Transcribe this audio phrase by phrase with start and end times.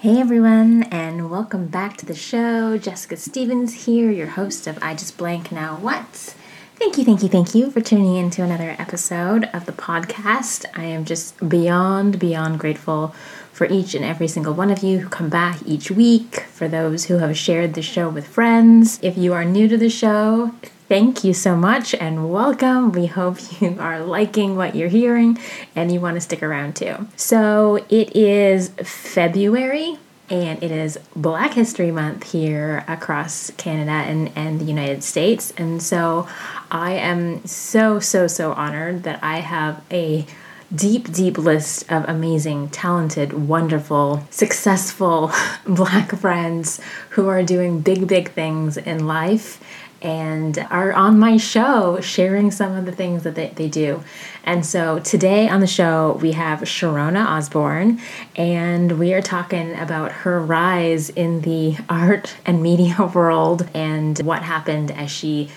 [0.00, 2.78] Hey everyone, and welcome back to the show.
[2.78, 6.34] Jessica Stevens here, your host of I Just Blank Now What.
[6.76, 10.64] Thank you, thank you, thank you for tuning in to another episode of the podcast.
[10.74, 13.08] I am just beyond, beyond grateful
[13.52, 17.04] for each and every single one of you who come back each week, for those
[17.04, 18.98] who have shared the show with friends.
[19.02, 20.54] If you are new to the show,
[20.90, 22.90] thank you so much and welcome.
[22.90, 25.38] We hope you are liking what you're hearing
[25.76, 27.06] and you want to stick around too.
[27.14, 29.98] So, it is February
[30.28, 35.52] and it is Black History Month here across Canada and, and the United States.
[35.56, 36.28] And so
[36.72, 40.26] I am so, so, so honored that I have a
[40.74, 45.32] deep, deep list of amazing, talented, wonderful, successful
[45.66, 46.80] Black friends
[47.10, 49.60] who are doing big, big things in life
[50.02, 54.02] and are on my show sharing some of the things that they, they do.
[54.44, 58.00] And so today on the show, we have Sharona Osborne,
[58.36, 64.42] and we are talking about her rise in the art and media world and what
[64.42, 65.50] happened as she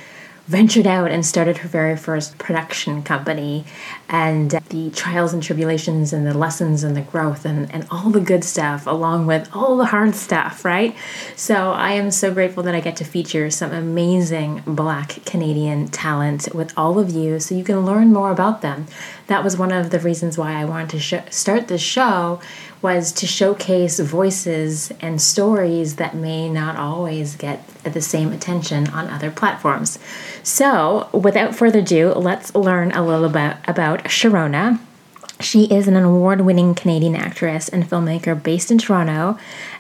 [0.48, 3.66] ventured out and started her very first production company.
[4.10, 8.20] And the trials and tribulations and the lessons and the growth and, and all the
[8.20, 10.96] good stuff along with all the hard stuff right?
[11.36, 16.48] So i am so grateful that i get to feature some amazing black canadian talent
[16.54, 18.88] with all of you so you can learn more about them.
[19.28, 22.40] That was one of the reasons why i wanted to sh- start this show
[22.84, 29.08] was to showcase voices and stories that may not always get the same attention on
[29.08, 29.98] other platforms.
[30.44, 34.80] So, without further ado, let's learn a little bit about Sharona.
[35.40, 39.38] She is an award winning Canadian actress and filmmaker based in Toronto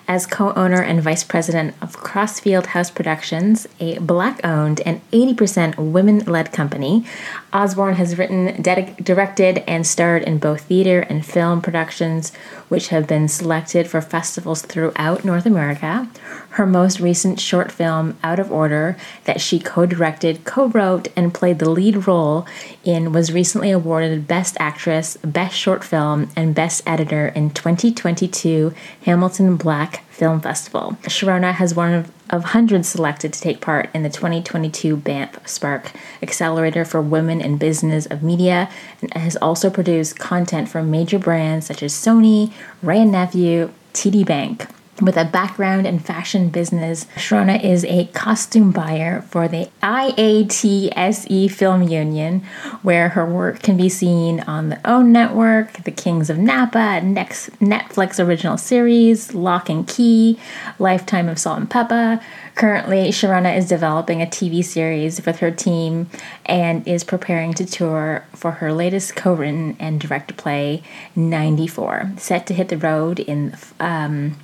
[0.08, 5.78] as co owner and vice president of Crossfield House Productions, a black owned and 80%
[5.78, 7.06] women led company.
[7.54, 12.34] Osborne has written, directed, and starred in both theater and film productions,
[12.74, 16.10] which have been selected for festivals throughout North America.
[16.50, 21.32] Her most recent short film, Out of Order, that she co directed, co wrote, and
[21.32, 22.47] played the lead role
[22.84, 28.74] in, was recently awarded Best Actress, Best Short Film, and Best Editor in 2022
[29.06, 30.97] Hamilton Black Film Festival.
[31.03, 35.92] Sharona has one of, of hundreds selected to take part in the 2022 Banff Spark
[36.20, 38.72] Accelerator for Women in Business of Media
[39.04, 42.52] and has also produced content for major brands such as Sony,
[42.82, 44.66] Wray & Nephew, TD Bank.
[45.02, 51.81] With a background in fashion business, Sharona is a costume buyer for the IATSE Film
[51.81, 52.44] Union,
[52.84, 57.50] where her work can be seen on the OWN Network, The Kings of Napa, next
[57.59, 60.38] Netflix original series, Locke and Key,
[60.78, 62.20] Lifetime of Salt and Pepper.
[62.53, 66.08] Currently, Sharona is developing a TV series with her team
[66.46, 70.84] and is preparing to tour for her latest co written and directed play,
[71.16, 73.58] 94, set to hit the road in.
[73.80, 74.38] Um,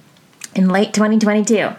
[0.56, 1.70] in late 2022.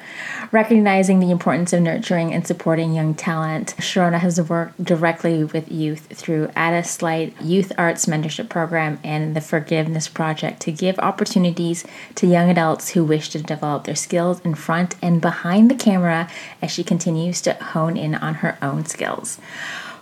[0.52, 6.08] Recognizing the importance of nurturing and supporting young talent, Sharona has worked directly with youth
[6.08, 11.84] through Addis Light Youth Arts Mentorship Program and the Forgiveness Project to give opportunities
[12.16, 16.28] to young adults who wish to develop their skills in front and behind the camera
[16.60, 19.36] as she continues to hone in on her own skills.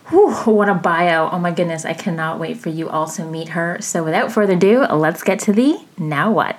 [0.09, 1.29] Whew, what a bio.
[1.31, 3.77] Oh my goodness, I cannot wait for you all to meet her.
[3.83, 6.59] So without further ado, let's get to the now what.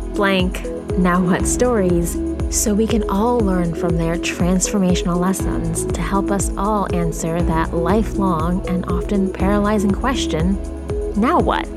[0.21, 0.63] blank
[0.99, 2.15] now what stories
[2.55, 7.73] so we can all learn from their transformational lessons to help us all answer that
[7.73, 10.53] lifelong and often paralyzing question
[11.19, 11.67] now what?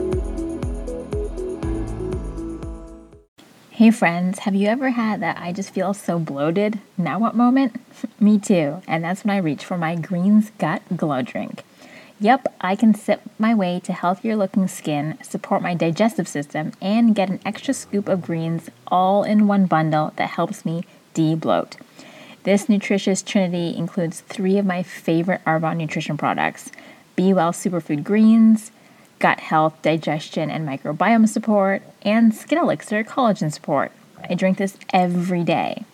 [3.70, 6.78] Hey friends, have you ever had that I just feel so bloated?
[6.98, 7.80] Now what moment?
[8.20, 11.64] Me too, and that's when I reach for my Greens Gut Glow Drink.
[12.24, 17.14] Yep, I can sip my way to healthier looking skin, support my digestive system, and
[17.14, 21.76] get an extra scoop of greens all in one bundle that helps me de-bloat.
[22.44, 26.72] This nutritious trinity includes three of my favorite Arbonne nutrition products
[27.14, 28.72] Be Well Superfood Greens,
[29.18, 33.92] Gut Health, Digestion, and Microbiome Support, and Skin Elixir Collagen Support.
[34.26, 35.84] I drink this every day.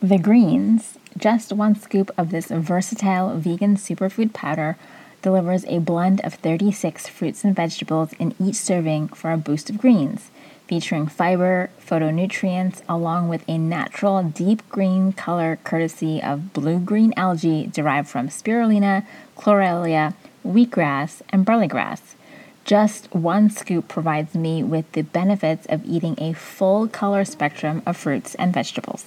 [0.00, 4.78] The greens, just one scoop of this versatile vegan superfood powder
[5.24, 9.78] delivers a blend of 36 fruits and vegetables in each serving for a boost of
[9.78, 10.30] greens,
[10.68, 17.66] featuring fiber, phytonutrients, along with a natural deep green color courtesy of blue green algae
[17.66, 20.14] derived from spirulina, chlorella,
[20.46, 22.02] wheatgrass, and barleygrass.
[22.66, 27.96] Just one scoop provides me with the benefits of eating a full color spectrum of
[27.96, 29.06] fruits and vegetables.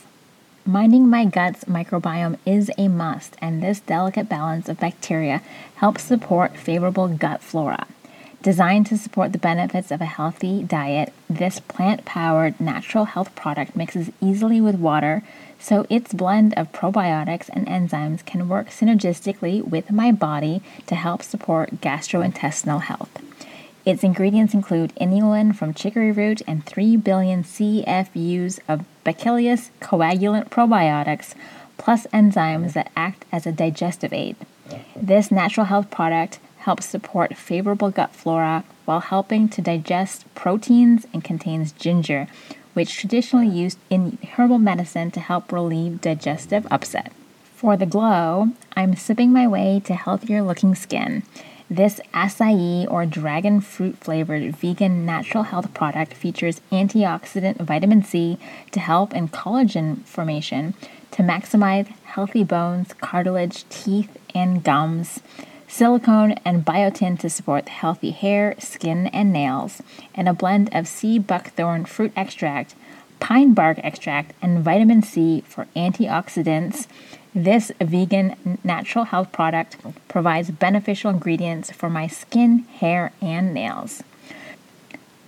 [0.67, 5.41] Minding my gut's microbiome is a must, and this delicate balance of bacteria
[5.75, 7.87] helps support favorable gut flora.
[8.41, 13.77] Designed to support the benefits of a healthy diet, this plant powered natural health product
[13.77, 15.23] mixes easily with water,
[15.57, 21.23] so its blend of probiotics and enzymes can work synergistically with my body to help
[21.23, 23.21] support gastrointestinal health.
[23.85, 31.33] Its ingredients include inulin from chicory root and 3 billion CFUs of Bacillus coagulans probiotics,
[31.77, 34.35] plus enzymes that act as a digestive aid.
[34.97, 41.23] This natural health product helps support favorable gut flora while helping to digest proteins and
[41.23, 42.27] contains ginger,
[42.73, 47.13] which traditionally used in herbal medicine to help relieve digestive upset.
[47.55, 51.23] For the glow, I'm sipping my way to healthier looking skin.
[51.69, 58.37] This acai or dragon fruit flavored vegan natural health product features antioxidant vitamin C
[58.71, 60.75] to help in collagen formation
[61.11, 65.19] to maximize healthy bones, cartilage, teeth, and gums,
[65.67, 69.81] silicone and biotin to support healthy hair, skin, and nails,
[70.15, 72.75] and a blend of sea buckthorn fruit extract,
[73.19, 76.87] pine bark extract, and vitamin C for antioxidants
[77.37, 84.01] this vegan natural health product provides beneficial ingredients for my skin, hair, and nails.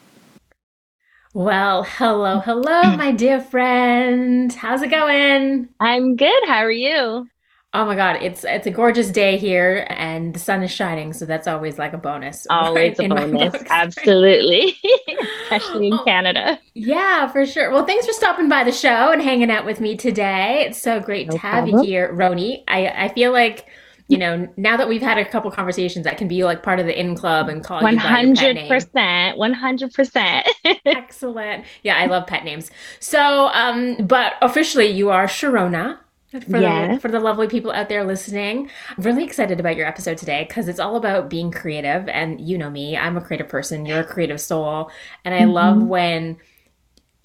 [1.32, 4.52] Well, hello, hello, my dear friend.
[4.52, 5.68] How's it going?
[5.78, 6.48] I'm good.
[6.48, 7.28] How are you?
[7.72, 11.24] Oh my god, it's it's a gorgeous day here and the sun is shining, so
[11.24, 12.44] that's always like a bonus.
[12.50, 13.54] Always right, a bonus.
[13.70, 14.76] Absolutely.
[15.44, 16.58] Especially in oh, Canada.
[16.74, 17.70] Yeah, for sure.
[17.70, 20.64] Well, thanks for stopping by the show and hanging out with me today.
[20.66, 21.84] It's so great no to have problem.
[21.84, 22.64] you here, Roni.
[22.66, 23.66] I I feel like
[24.10, 26.86] you know, now that we've had a couple conversations, that can be like part of
[26.86, 30.48] the in club and call one hundred percent, one hundred percent.
[30.84, 31.64] Excellent.
[31.84, 32.72] Yeah, I love pet names.
[32.98, 35.98] So, um, but officially, you are Sharona.
[36.30, 36.94] For, yes.
[36.94, 40.44] the, for the lovely people out there listening, I'm really excited about your episode today
[40.48, 42.08] because it's all about being creative.
[42.08, 44.92] And you know me, I'm a creative person, you're a creative soul.
[45.24, 45.50] And I mm-hmm.
[45.50, 46.36] love when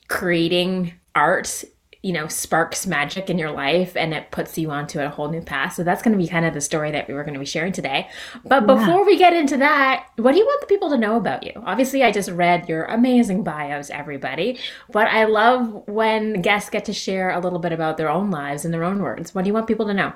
[0.07, 1.63] creating art
[2.06, 5.42] you know, sparks magic in your life and it puts you onto a whole new
[5.42, 5.74] path.
[5.74, 7.48] So that's going to be kind of the story that we were going to be
[7.48, 8.07] sharing today.
[8.44, 8.75] But yeah.
[8.75, 11.54] before we get into that, what do you want the people to know about you?
[11.66, 14.60] Obviously, I just read your amazing bios, everybody,
[14.92, 18.66] but I love when guests get to share a little bit about their own lives
[18.66, 19.34] in their own words.
[19.34, 20.13] What do you want people to know?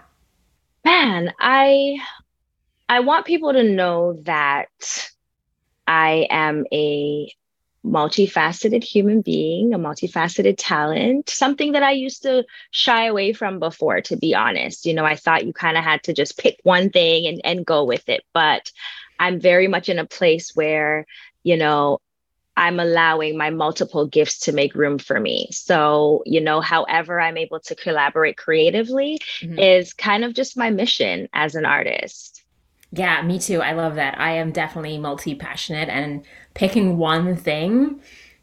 [0.85, 1.97] Man, I
[2.87, 5.09] I want people to know that
[5.87, 7.33] I am a
[7.85, 14.01] multifaceted human being, a multifaceted talent, something that I used to shy away from before,
[14.01, 14.85] to be honest.
[14.85, 17.65] You know, I thought you kind of had to just pick one thing and, and
[17.65, 18.23] go with it.
[18.33, 18.71] But
[19.17, 21.05] I'm very much in a place where,
[21.43, 21.99] you know,
[22.57, 25.47] I'm allowing my multiple gifts to make room for me.
[25.51, 29.57] So, you know, however I'm able to collaborate creatively mm-hmm.
[29.57, 32.43] is kind of just my mission as an artist.
[32.91, 33.61] Yeah, me too.
[33.61, 34.19] I love that.
[34.19, 36.25] I am definitely multi passionate, and
[36.59, 38.01] picking one thing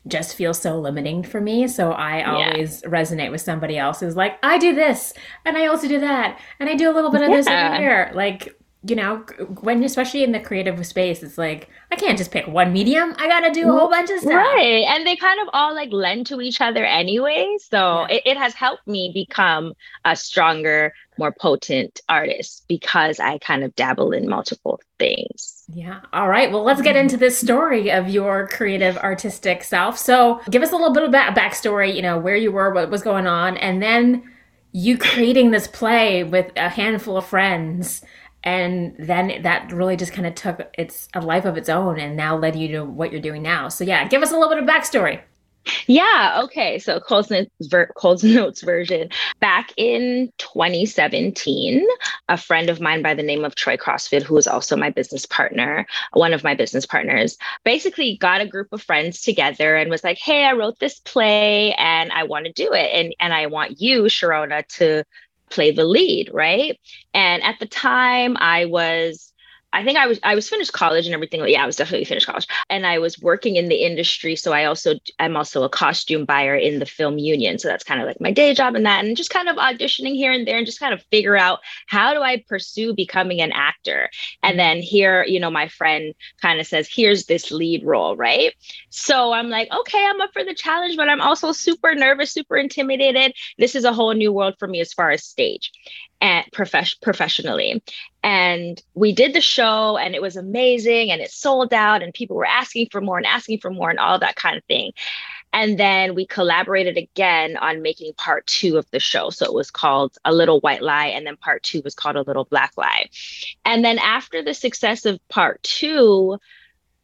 [0.09, 1.69] just feels so limiting for me.
[1.69, 2.89] So I always yeah.
[2.89, 5.13] resonate with somebody else who's like, I do this,
[5.45, 7.37] and I also do that, and I do a little bit of yeah.
[7.37, 8.11] this over here.
[8.15, 8.59] Like,
[8.89, 9.17] you know,
[9.61, 13.15] when especially in the creative space, it's like I can't just pick one medium.
[13.19, 14.33] I gotta do a whole bunch of stuff.
[14.33, 17.59] Right, and they kind of all like lend to each other anyway.
[17.61, 18.17] So yeah.
[18.17, 19.75] it, it has helped me become
[20.07, 25.56] a stronger, more potent artist because I kind of dabble in multiple things.
[25.69, 26.01] Yeah.
[26.13, 26.51] All right.
[26.51, 27.03] Well, let's get mm-hmm.
[27.03, 29.99] into this story of your creative artistic self.
[29.99, 31.95] So give us a little bit of back- backstory.
[31.95, 34.23] You know where you were, what was going on, and then
[34.73, 38.03] you creating this play with a handful of friends
[38.45, 42.17] and then that really just kind of took its a life of its own and
[42.17, 44.59] now led you to what you're doing now so yeah give us a little bit
[44.59, 45.21] of backstory
[45.87, 46.41] yeah.
[46.45, 46.79] Okay.
[46.79, 47.93] So Cole's Notes, ver-
[48.23, 49.09] Notes version.
[49.41, 51.87] Back in 2017,
[52.29, 55.27] a friend of mine by the name of Troy Crossfield, who is also my business
[55.27, 60.05] partner, one of my business partners, basically got a group of friends together and was
[60.05, 62.91] like, Hey, I wrote this play and I want to do it.
[62.93, 65.05] And, and I want you, Sharona, to
[65.51, 66.31] play the lead.
[66.33, 66.79] Right.
[67.15, 69.33] And at the time, I was
[69.77, 71.47] I think I was I was finished college and everything.
[71.47, 74.35] Yeah, I was definitely finished college, and I was working in the industry.
[74.35, 77.59] So I also I'm also a costume buyer in the film union.
[77.59, 80.15] So that's kind of like my day job and that, and just kind of auditioning
[80.15, 83.53] here and there, and just kind of figure out how do I pursue becoming an
[83.53, 84.09] actor.
[84.43, 84.57] And mm-hmm.
[84.57, 88.55] then here, you know, my friend kind of says, "Here's this lead role," right?
[88.89, 92.57] So I'm like, okay, I'm up for the challenge, but I'm also super nervous, super
[92.57, 93.35] intimidated.
[93.59, 95.71] This is a whole new world for me as far as stage
[96.21, 97.83] and profes- professionally.
[98.23, 102.37] And we did the show and it was amazing and it sold out and people
[102.37, 104.93] were asking for more and asking for more and all that kind of thing.
[105.53, 109.31] And then we collaborated again on making part two of the show.
[109.31, 112.23] So it was called A Little White Lie, and then part two was called A
[112.23, 113.09] Little Black Lie.
[113.65, 116.39] And then after the success of part two,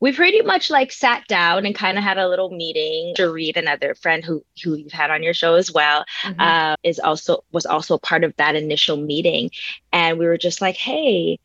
[0.02, 3.14] we pretty much like sat down and kind of had a little meeting.
[3.16, 6.40] Reed, another friend who who you've had on your show as well, mm-hmm.
[6.40, 9.52] uh, is also was also part of that initial meeting,
[9.92, 11.38] and we were just like, hey.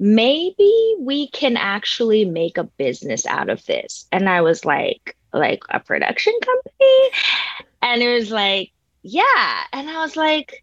[0.00, 4.06] Maybe we can actually make a business out of this.
[4.12, 7.10] And I was like, like a production company?
[7.82, 8.70] And it was like,
[9.02, 9.64] yeah.
[9.72, 10.62] And I was like,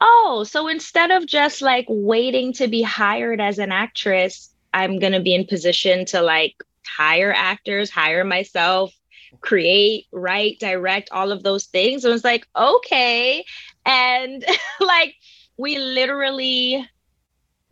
[0.00, 5.12] oh, so instead of just like waiting to be hired as an actress, I'm going
[5.12, 8.92] to be in position to like hire actors, hire myself,
[9.40, 12.04] create, write, direct, all of those things.
[12.04, 13.44] And it's like, okay.
[13.84, 14.44] And
[14.80, 15.14] like,
[15.56, 16.88] we literally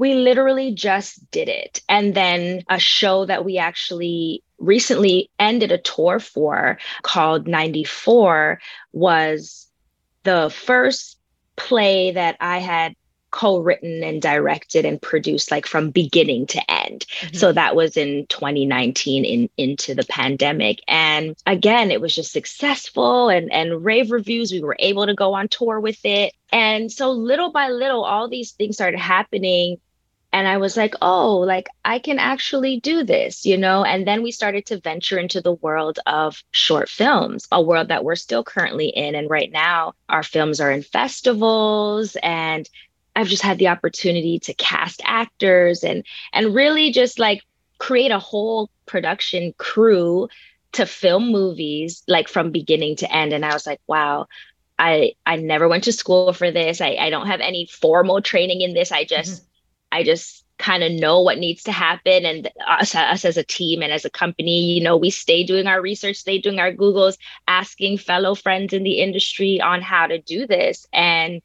[0.00, 1.82] we literally just did it.
[1.86, 8.60] And then a show that we actually recently ended a tour for called 94
[8.92, 9.66] was
[10.22, 11.18] the first
[11.56, 12.94] play that I had
[13.30, 17.06] co-written and directed and produced like from beginning to end.
[17.20, 17.36] Mm-hmm.
[17.36, 20.80] So that was in 2019 in into the pandemic.
[20.88, 24.52] And again, it was just successful and and rave reviews.
[24.52, 26.32] We were able to go on tour with it.
[26.52, 29.78] And so little by little all these things started happening
[30.32, 33.84] and I was like, oh, like I can actually do this, you know?
[33.84, 38.04] And then we started to venture into the world of short films, a world that
[38.04, 39.14] we're still currently in.
[39.14, 42.68] And right now, our films are in festivals and
[43.16, 47.42] I've just had the opportunity to cast actors and and really just like
[47.78, 50.28] create a whole production crew
[50.72, 53.32] to film movies like from beginning to end.
[53.32, 54.26] And I was like wow
[54.80, 56.80] I I never went to school for this.
[56.80, 58.90] I I don't have any formal training in this.
[58.90, 59.98] I just mm-hmm.
[59.98, 62.24] I just kind of know what needs to happen.
[62.24, 65.66] And us, us as a team and as a company you know we stay doing
[65.66, 67.16] our research stay doing our googles
[67.48, 70.86] asking fellow friends in the industry on how to do this.
[70.92, 71.42] And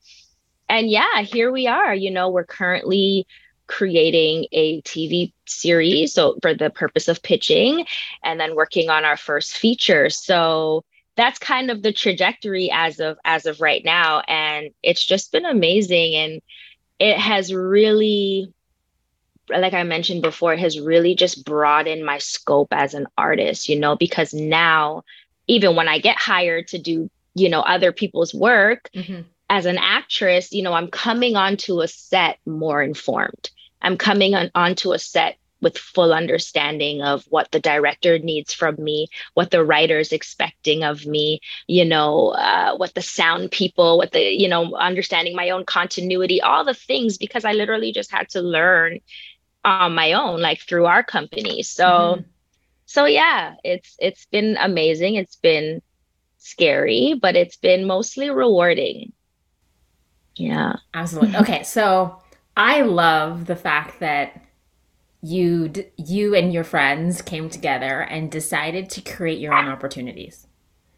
[0.70, 1.94] and yeah, here we are.
[1.94, 3.28] You know, we're currently
[3.68, 7.86] creating a TV series so for the purpose of pitching
[8.24, 10.10] and then working on our first feature.
[10.10, 10.84] So
[11.16, 15.46] that's kind of the trajectory as of as of right now and it's just been
[15.46, 16.42] amazing and
[17.00, 18.54] it has really
[19.50, 23.80] like I mentioned before, it has really just broadened my scope as an artist, you
[23.80, 25.04] know, because now
[25.48, 29.78] even when I get hired to do, you know, other people's work, mm-hmm as an
[29.78, 33.50] actress, you know, I'm coming onto a set more informed.
[33.82, 38.76] I'm coming on, onto a set with full understanding of what the director needs from
[38.78, 44.12] me, what the writer's expecting of me, you know, uh, what the sound people, what
[44.12, 48.30] the, you know, understanding my own continuity, all the things, because I literally just had
[48.30, 49.00] to learn
[49.64, 51.64] on my own, like through our company.
[51.64, 52.22] So, mm-hmm.
[52.86, 55.16] so yeah, it's it's been amazing.
[55.16, 55.82] It's been
[56.38, 59.14] scary, but it's been mostly rewarding.
[60.36, 60.76] Yeah.
[60.94, 61.36] Absolutely.
[61.40, 62.22] Okay, so
[62.58, 64.42] I love the fact that
[65.22, 70.46] you you and your friends came together and decided to create your own opportunities.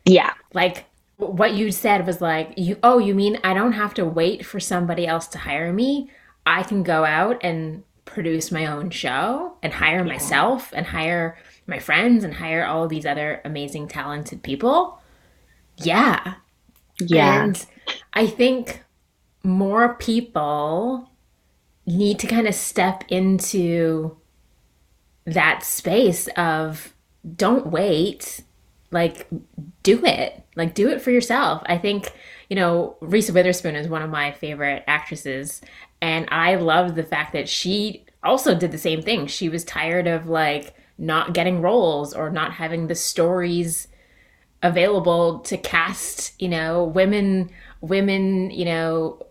[0.06, 0.34] Yeah.
[0.53, 4.46] Like what you said was like you oh you mean I don't have to wait
[4.46, 6.12] for somebody else to hire me?
[6.46, 10.13] I can go out and produce my own show and hire yeah.
[10.13, 15.01] myself and hire my friends and hire all these other amazing talented people.
[15.77, 16.36] Yeah.
[17.00, 17.44] Yeah.
[17.44, 17.65] And
[18.13, 18.84] I think
[19.48, 21.10] more people
[21.86, 24.18] need to kind of step into
[25.25, 26.94] that space of
[27.36, 28.42] don't wait.
[28.92, 29.27] Like
[29.84, 30.44] do it.
[30.56, 31.63] Like do it for yourself.
[31.66, 32.12] I think
[32.50, 35.60] you know reese witherspoon is one of my favorite actresses
[36.01, 39.27] and i love the fact that she also did the same thing.
[39.27, 43.88] She was tired of like not getting roles or not having the stories
[44.63, 47.50] available to cast you know women
[47.82, 49.22] women you know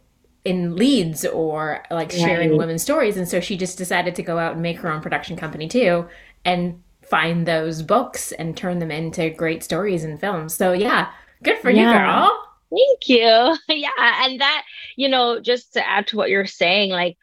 [0.46, 2.58] in leads or like sharing right.
[2.58, 5.36] women's stories and so she just decided to go out and make her own production
[5.36, 6.06] company too
[6.44, 11.10] and find those books and turn them into great stories and films so yeah
[11.42, 11.92] good for yeah.
[11.92, 12.30] you girl
[12.70, 14.62] thank you yeah and that
[14.94, 17.18] you know just to add to what you're saying like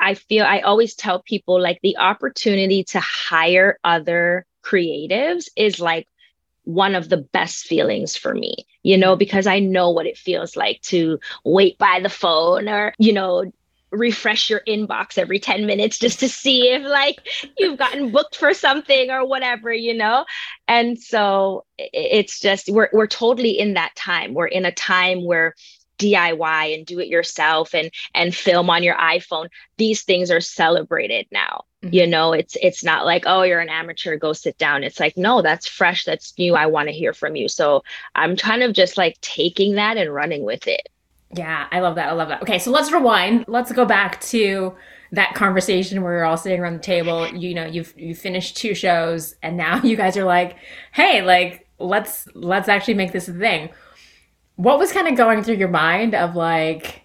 [0.00, 6.08] i feel i always tell people like the opportunity to hire other creatives is like
[6.68, 10.54] one of the best feelings for me, you know, because I know what it feels
[10.54, 13.50] like to wait by the phone or, you know,
[13.90, 18.52] refresh your inbox every 10 minutes just to see if like you've gotten booked for
[18.52, 20.26] something or whatever you know?
[20.68, 24.34] And so it's just we're we're totally in that time.
[24.34, 25.54] We're in a time where
[25.98, 29.48] DIY and do it yourself and and film on your iPhone.
[29.78, 31.94] These things are celebrated now mm-hmm.
[31.94, 34.84] you know it's it's not like oh you're an amateur go sit down.
[34.84, 37.48] It's like no that's fresh that's new I want to hear from you.
[37.48, 37.82] So
[38.14, 40.88] I'm kind of just like taking that and running with it.
[41.34, 42.42] Yeah I love that I love that.
[42.42, 43.44] Okay so let's rewind.
[43.48, 44.74] Let's go back to
[45.12, 48.74] that conversation where you're all sitting around the table you know you've you finished two
[48.74, 50.56] shows and now you guys are like
[50.92, 53.70] hey like let's let's actually make this a thing.
[54.56, 57.02] What was kind of going through your mind of like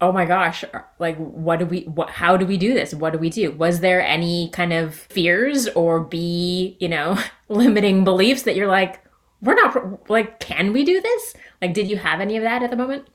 [0.00, 2.94] oh my gosh uh, like what do we what how do we do this?
[2.94, 3.52] What do we do?
[3.52, 9.02] Was there any kind of fears or be you know limiting beliefs that you're like
[9.42, 11.34] we're not like can we do this?
[11.62, 13.06] Like did you have any of that at the moment?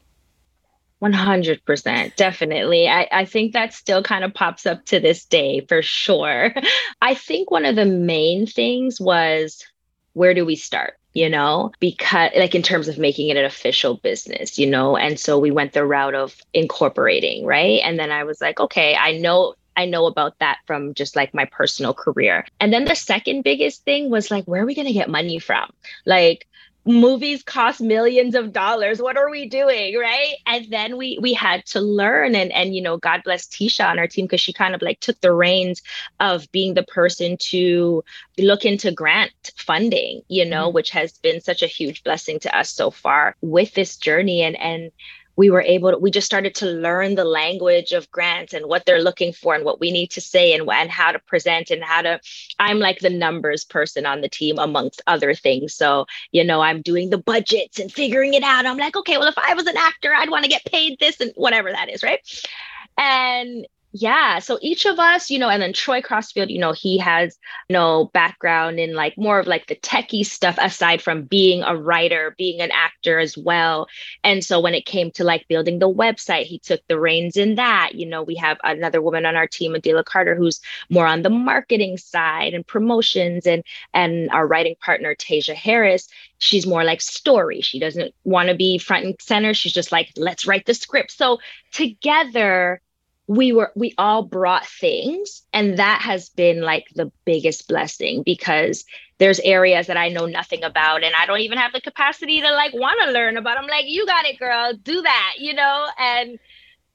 [1.02, 2.88] 100% definitely.
[2.88, 6.54] I, I think that still kind of pops up to this day for sure.
[7.02, 9.66] I think one of the main things was
[10.14, 13.96] where do we start you know, because like in terms of making it an official
[13.96, 17.82] business, you know, and so we went the route of incorporating, right?
[17.84, 21.34] And then I was like, okay, I know I know about that from just like
[21.34, 22.46] my personal career.
[22.60, 25.40] And then the second biggest thing was like, where are we going to get money
[25.40, 25.72] from?
[26.06, 26.48] Like,
[26.86, 29.02] movies cost millions of dollars.
[29.02, 30.36] What are we doing right?
[30.46, 34.00] And then we we had to learn and and you know god bless tisha on
[34.00, 35.82] our team because she kind of like took the reins
[36.20, 38.04] of being the person to
[38.38, 40.76] look into grant funding you know mm-hmm.
[40.76, 44.42] which has been such a huge blessing to us so far with this journey.
[44.42, 44.92] And and
[45.42, 48.86] we were able to, we just started to learn the language of grants and what
[48.86, 51.84] they're looking for and what we need to say and, and how to present and
[51.84, 52.20] how to
[52.60, 55.74] i'm like the numbers person on the team amongst other things.
[55.74, 58.68] So you know i'm doing the budgets and figuring it out.
[58.68, 61.20] I'm like okay well if i was an actor i'd want to get paid this
[61.20, 62.20] and whatever that is right?
[63.00, 66.98] And yeah so each of us you know and then troy crossfield you know he
[66.98, 67.38] has
[67.70, 72.36] know background in like more of like the techie stuff aside from being a writer
[72.38, 73.88] being an actor as well.
[74.24, 77.56] And so when it came to like building the website he took the reins in
[77.56, 77.92] that.
[77.96, 81.30] You know we have another woman on our team adela carter who's more on the
[81.30, 86.08] marketing side and promotions and and our writing partner tasia harris.
[86.38, 87.62] She's more like story.
[87.62, 89.54] She doesn't want to be front and center.
[89.54, 91.12] She's just like let's write the script.
[91.12, 91.40] So
[91.72, 92.82] together
[93.32, 98.84] we were we all brought things and that has been like the biggest blessing because
[99.20, 102.52] there's areas that I know nothing about and I don't even have the capacity to
[102.52, 103.58] like want to learn about.
[103.58, 105.88] I'm like, you got it, girl, do that, you know?
[105.98, 106.40] And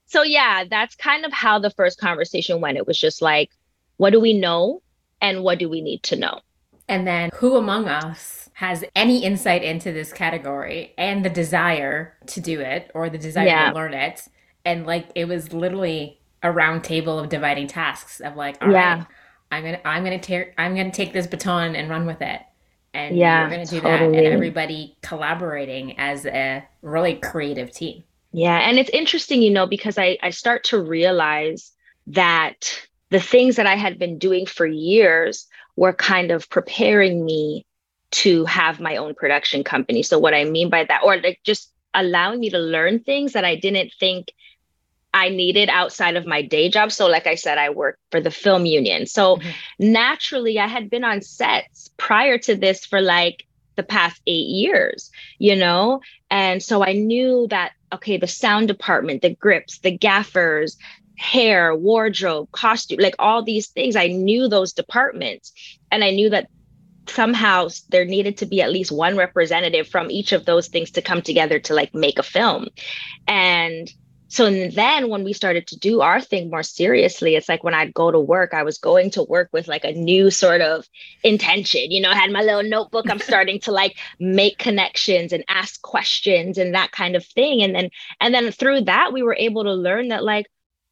[0.05, 2.77] so yeah, that's kind of how the first conversation went.
[2.77, 3.49] It was just like,
[3.97, 4.83] what do we know
[5.23, 6.41] and what do we need to know?
[6.87, 12.43] And then who among us has any insight into this category and the desire to
[12.43, 13.71] do it or the desire yeah.
[13.71, 14.21] to learn it?
[14.67, 18.99] And like it was literally a round table of dividing tasks of like, all yeah.
[18.99, 19.07] right,
[19.51, 22.41] I'm gonna I'm gonna take I'm gonna take this baton and run with it.
[22.95, 24.13] And yeah, we're gonna do totally.
[24.13, 28.05] that and everybody collaborating as a really creative team.
[28.33, 28.59] Yeah.
[28.59, 31.73] And it's interesting, you know, because I, I start to realize
[32.09, 35.47] that the things that I had been doing for years
[35.77, 37.65] were kind of preparing me
[38.11, 40.03] to have my own production company.
[40.03, 43.45] So what I mean by that, or like just allowing me to learn things that
[43.45, 44.33] I didn't think
[45.17, 46.93] I needed outside of my day job.
[46.93, 49.07] So, like I said, I worked for the film union.
[49.07, 49.51] So, mm-hmm.
[49.93, 55.11] naturally, I had been on sets prior to this for like the past eight years,
[55.39, 56.03] you know?
[56.31, 60.77] And so I knew that, okay, the sound department, the grips, the gaffers,
[61.17, 65.53] hair, wardrobe, costume, like all these things, I knew those departments.
[65.91, 66.51] And I knew that
[67.09, 71.01] somehow there needed to be at least one representative from each of those things to
[71.01, 72.69] come together to like make a film.
[73.27, 73.91] And
[74.29, 77.95] so then when we started to do our thing more seriously it's like when i'd
[77.95, 80.89] go to work i was going to work with like a new sort of
[81.23, 85.45] intention you know I had my little notebook i'm starting to like make connections and
[85.49, 87.63] ask questions and that kind of thing.
[87.63, 90.47] And then and then through that we were able to learn that like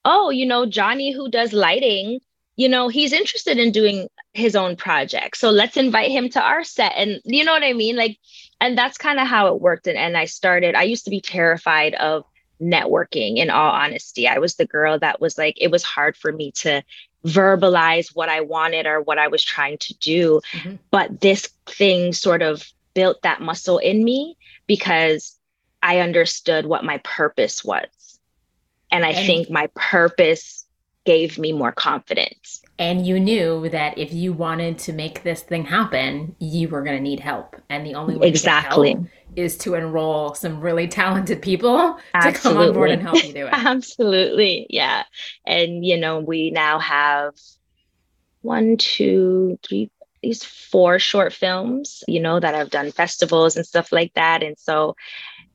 [0.04, 2.20] oh you know johnny who does lighting
[2.56, 5.36] you know he's interested in doing his own project.
[5.36, 6.92] So let's invite him to our set.
[6.96, 7.96] And you know what i mean?
[7.96, 8.18] Like
[8.60, 9.86] and that's kind of how it worked.
[9.86, 12.24] And, and i started i used to be terrified of
[12.60, 14.28] networking in all honesty.
[14.28, 16.82] I was the girl that was like, it was hard for me to
[17.24, 20.40] verbalize what I wanted or what I was trying to do.
[20.52, 20.74] Mm-hmm.
[20.90, 24.36] But this thing sort of built that muscle in me
[24.66, 25.36] because
[25.82, 27.88] I understood what my purpose was.
[28.90, 30.64] And I and think my purpose
[31.04, 32.62] gave me more confidence.
[32.78, 36.96] And you knew that if you wanted to make this thing happen, you were going
[36.96, 37.56] to need help.
[37.68, 38.96] And the only way exactly
[39.36, 42.32] is to enroll some really talented people Absolutely.
[42.32, 43.52] to come on board and help you do it.
[43.52, 44.66] Absolutely.
[44.70, 45.04] Yeah.
[45.46, 47.34] And, you know, we now have
[48.42, 49.90] one, two, three,
[50.22, 54.42] these four short films, you know, that I've done festivals and stuff like that.
[54.42, 54.96] And so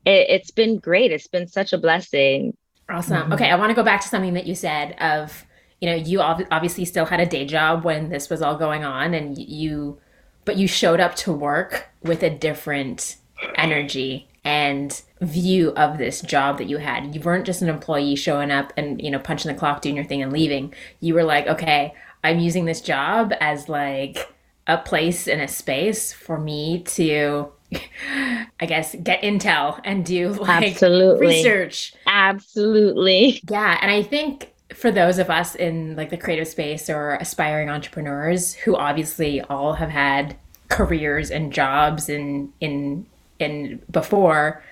[0.04, 1.12] it, has been great.
[1.12, 2.56] It's been such a blessing.
[2.88, 3.22] Awesome.
[3.22, 3.32] Mm-hmm.
[3.34, 3.50] Okay.
[3.50, 5.44] I want to go back to something that you said of,
[5.80, 9.14] you know, you obviously still had a day job when this was all going on
[9.14, 9.98] and you,
[10.44, 13.16] but you showed up to work with a different
[13.54, 17.14] energy and view of this job that you had.
[17.14, 20.04] You weren't just an employee showing up and, you know, punching the clock, doing your
[20.04, 20.72] thing and leaving.
[21.00, 24.32] You were like, okay, I'm using this job as like
[24.66, 27.52] a place and a space for me to
[28.60, 31.26] I guess get intel and do like Absolutely.
[31.26, 31.94] research.
[32.06, 33.40] Absolutely.
[33.48, 37.68] Yeah, and I think for those of us in like the creative space or aspiring
[37.68, 40.36] entrepreneurs who obviously all have had
[40.68, 43.06] careers and jobs in in
[43.40, 44.62] in before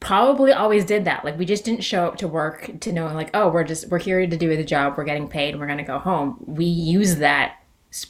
[0.00, 1.24] probably always did that.
[1.24, 3.98] Like we just didn't show up to work to know like oh we're just we're
[3.98, 4.94] here to do the job.
[4.96, 5.58] We're getting paid.
[5.58, 6.36] We're going to go home.
[6.46, 7.56] We use that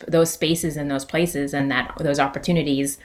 [0.09, 2.99] those spaces and those places and that those opportunities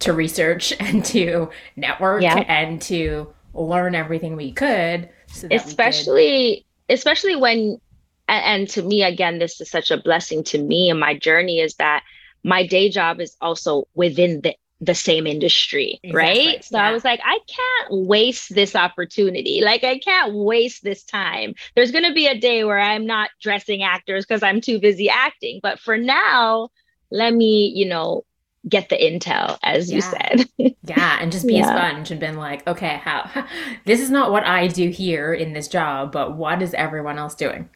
[0.00, 6.94] to research and to network and to learn everything we could so especially could...
[6.94, 7.80] especially when
[8.28, 11.74] and to me again this is such a blessing to me and my journey is
[11.76, 12.02] that
[12.42, 16.12] my day job is also within the the same industry, exactly.
[16.12, 16.64] right?
[16.64, 16.88] So yeah.
[16.88, 19.60] I was like, I can't waste this opportunity.
[19.62, 21.54] Like, I can't waste this time.
[21.74, 25.08] There's going to be a day where I'm not dressing actors because I'm too busy
[25.08, 25.60] acting.
[25.62, 26.68] But for now,
[27.10, 28.24] let me, you know,
[28.68, 29.96] get the intel, as yeah.
[29.96, 30.48] you said.
[30.84, 31.18] yeah.
[31.20, 31.64] And just be yeah.
[31.64, 33.30] a sponge and been like, okay, how
[33.84, 37.34] this is not what I do here in this job, but what is everyone else
[37.34, 37.68] doing?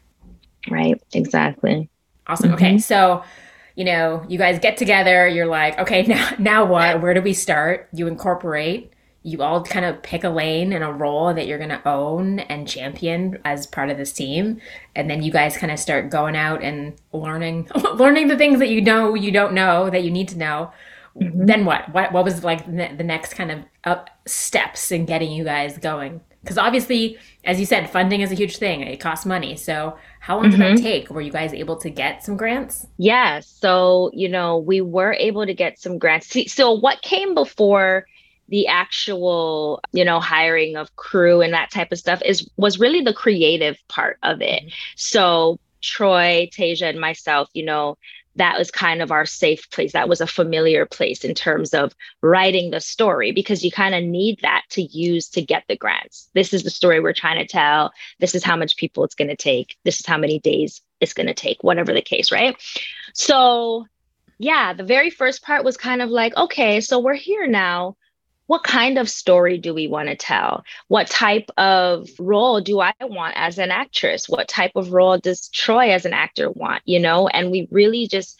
[0.69, 1.01] Right.
[1.13, 1.89] Exactly.
[2.27, 2.51] Awesome.
[2.51, 2.55] Mm-hmm.
[2.55, 2.77] Okay.
[2.77, 3.23] So,
[3.79, 7.01] you know, you guys get together, you're like, okay, now now what?
[7.01, 7.87] Where do we start?
[7.93, 8.91] You incorporate,
[9.23, 12.39] you all kind of pick a lane and a role that you're going to own
[12.39, 14.59] and champion as part of this team,
[14.97, 18.67] and then you guys kind of start going out and learning learning the things that
[18.67, 20.73] you know you don't know that you need to know.
[21.15, 21.45] Mm-hmm.
[21.45, 21.93] Then what?
[21.93, 25.77] What what was like the, the next kind of uh, steps in getting you guys
[25.77, 26.19] going?
[26.41, 28.81] Because obviously, as you said, funding is a huge thing.
[28.81, 29.55] It costs money.
[29.55, 30.51] So how long mm-hmm.
[30.51, 30.83] did that mm-hmm.
[30.83, 31.09] take?
[31.09, 32.85] Were you guys able to get some grants?
[32.97, 33.39] Yeah.
[33.39, 36.27] So, you know, we were able to get some grants.
[36.27, 38.05] See, so what came before
[38.49, 43.01] the actual, you know, hiring of crew and that type of stuff is was really
[43.01, 44.63] the creative part of it.
[44.63, 44.69] Mm-hmm.
[44.95, 47.97] So Troy, Tasia, and myself, you know,
[48.39, 49.93] that was kind of our safe place.
[49.93, 54.03] That was a familiar place in terms of writing the story because you kind of
[54.03, 56.29] need that to use to get the grants.
[56.33, 57.91] This is the story we're trying to tell.
[58.19, 59.77] This is how much people it's going to take.
[59.83, 62.55] This is how many days it's going to take, whatever the case, right?
[63.13, 63.85] So,
[64.37, 67.97] yeah, the very first part was kind of like, okay, so we're here now
[68.49, 70.63] what kind of story do we want to tell?
[70.87, 74.27] What type of role do I want as an actress?
[74.27, 76.81] What type of role does Troy as an actor want?
[76.83, 78.39] You know, and we really just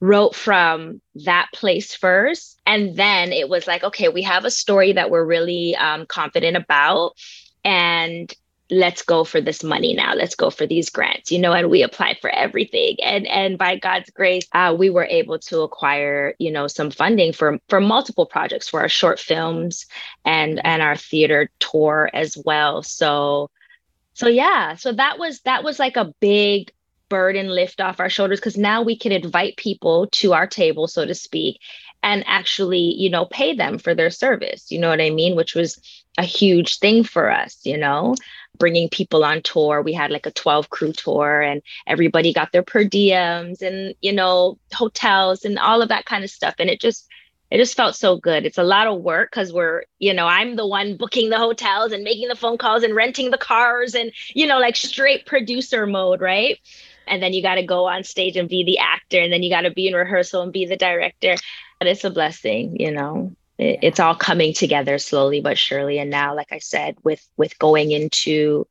[0.00, 2.60] wrote from that place first.
[2.66, 6.56] And then it was like, okay, we have a story that we're really um, confident
[6.56, 7.12] about.
[7.64, 8.34] And
[8.70, 10.14] let's go for this money now.
[10.14, 12.96] Let's go for these grants you know and we applied for everything.
[13.02, 17.32] And and by god's grace uh, we were able to acquire you know some funding
[17.32, 19.86] for for multiple projects for our short films
[20.24, 22.82] and and our theater tour as well.
[22.82, 23.50] So
[24.14, 26.72] so yeah so that was that was like a big
[27.08, 31.04] burden lift off our shoulders because now we can invite people to our table so
[31.04, 31.60] to speak
[32.02, 35.36] and actually you know pay them for their service you know what i mean?
[35.36, 35.78] Which was
[36.18, 38.14] a huge thing for us you know
[38.58, 39.82] bringing people on tour.
[39.82, 44.12] We had like a 12 crew tour and everybody got their per diems and, you
[44.12, 46.54] know, hotels and all of that kind of stuff.
[46.58, 47.08] And it just,
[47.50, 48.44] it just felt so good.
[48.44, 51.90] It's a lot of work because we're, you know, I'm the one booking the hotels
[51.90, 55.86] and making the phone calls and renting the cars and, you know, like straight producer
[55.86, 56.58] mode, right?
[57.08, 59.50] And then you got to go on stage and be the actor and then you
[59.50, 61.34] got to be in rehearsal and be the director.
[61.80, 66.34] But it's a blessing, you know it's all coming together slowly but surely and now
[66.34, 68.66] like i said with with going into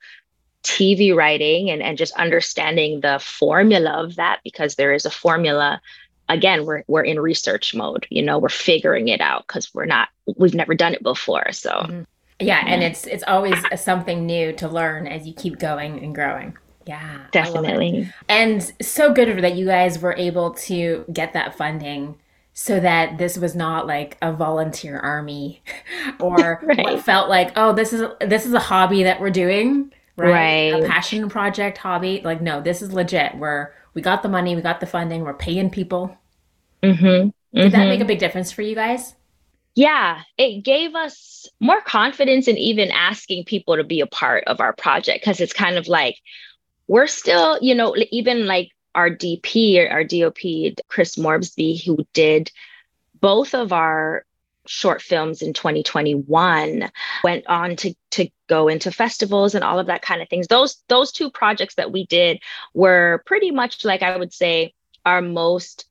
[0.63, 5.79] tv writing and, and just understanding the formula of that because there is a formula
[6.27, 10.09] again we're, we're in research mode you know we're figuring it out because we're not
[10.37, 12.01] we've never done it before so mm-hmm.
[12.39, 16.57] Yeah, and it's it's always something new to learn as you keep going and growing.
[16.85, 18.11] Yeah, definitely.
[18.29, 22.15] And so good that you guys were able to get that funding
[22.59, 25.63] so that this was not like a volunteer army
[26.19, 26.83] or right.
[26.83, 30.73] what felt like oh this is this is a hobby that we're doing right?
[30.73, 30.83] right?
[30.83, 34.61] a passion project hobby like no this is legit where we got the money we
[34.61, 36.17] got the funding we're paying people
[36.83, 37.05] mm-hmm.
[37.05, 37.29] Mm-hmm.
[37.53, 39.15] did that make a big difference for you guys
[39.75, 44.59] yeah, it gave us more confidence in even asking people to be a part of
[44.59, 46.17] our project because it's kind of like
[46.89, 52.51] we're still, you know, even like our DP our DOP, Chris Morbsby, who did
[53.19, 54.25] both of our
[54.65, 56.91] short films in 2021
[57.23, 60.83] went on to to go into festivals and all of that kind of things those
[60.89, 62.39] those two projects that we did
[62.75, 64.71] were pretty much like i would say
[65.07, 65.89] our most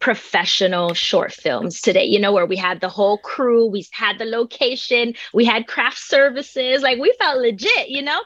[0.00, 4.24] professional short films today, you know, where we had the whole crew, we had the
[4.24, 8.20] location, we had craft services, like we felt legit, you know.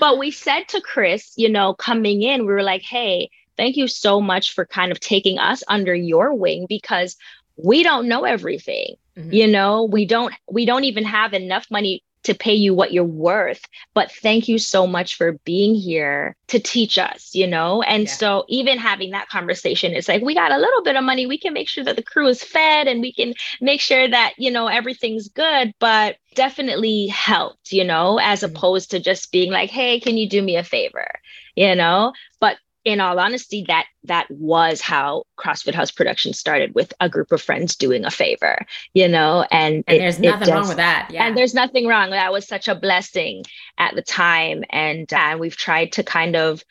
[0.00, 3.30] But we said to Chris, you know, coming in, we were like, hey,
[3.62, 7.16] thank you so much for kind of taking us under your wing because
[7.56, 8.96] we don't know everything.
[9.16, 9.32] Mm-hmm.
[9.32, 13.04] You know, we don't we don't even have enough money to pay you what you're
[13.04, 18.04] worth but thank you so much for being here to teach us you know and
[18.04, 18.12] yeah.
[18.12, 21.38] so even having that conversation it's like we got a little bit of money we
[21.38, 24.50] can make sure that the crew is fed and we can make sure that you
[24.50, 28.54] know everything's good but definitely helped you know as mm-hmm.
[28.54, 31.08] opposed to just being like hey can you do me a favor
[31.56, 36.92] you know but in all honesty, that that was how Crossfield House production started with
[37.00, 40.50] a group of friends doing a favor, you know, and, and it, there's nothing just,
[40.50, 41.08] wrong with that.
[41.10, 41.26] Yeah.
[41.26, 42.10] And there's nothing wrong.
[42.10, 43.44] That was such a blessing
[43.78, 44.64] at the time.
[44.70, 46.64] And uh, and we've tried to kind of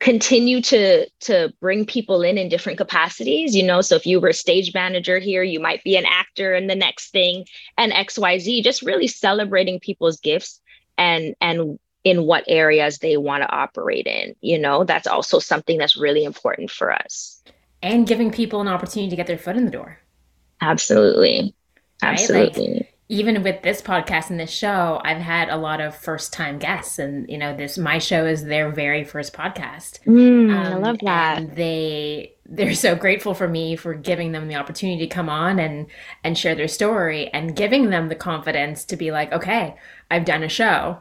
[0.00, 4.28] continue to to bring people in in different capacities you know so if you were
[4.28, 7.44] a stage manager here you might be an actor in the next thing
[7.76, 10.60] and xyz just really celebrating people's gifts
[10.96, 14.34] and and in what areas they want to operate in.
[14.40, 17.42] You know, that's also something that's really important for us.
[17.82, 19.98] And giving people an opportunity to get their foot in the door.
[20.60, 21.54] Absolutely.
[22.02, 22.66] Absolutely.
[22.66, 22.76] Right?
[22.76, 26.58] Like, even with this podcast and this show, I've had a lot of first time
[26.58, 30.04] guests, and you know, this my show is their very first podcast.
[30.04, 31.56] Mm, um, I love that.
[31.56, 35.86] they they're so grateful for me for giving them the opportunity to come on and
[36.22, 39.76] and share their story and giving them the confidence to be like, okay,
[40.10, 40.98] I've done a show.